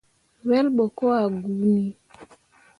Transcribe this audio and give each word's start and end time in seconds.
Wel 0.47 0.67
ɓo 0.75 0.83
ko 0.97 1.05
ah 1.19 1.27
guuni. 1.41 1.73